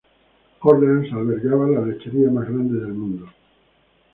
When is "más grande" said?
2.31-2.79